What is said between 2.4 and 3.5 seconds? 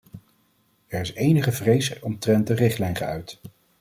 de richtlijn geuit.